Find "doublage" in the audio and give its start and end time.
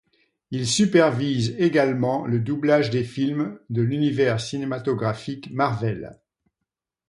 2.39-2.89